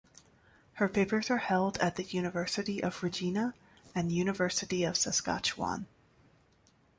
[0.73, 3.53] Her papers are held at the University of Regina,
[3.93, 5.85] and University of Saskatchewan.